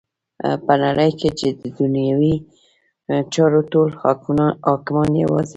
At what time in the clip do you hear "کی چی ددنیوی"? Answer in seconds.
1.19-2.35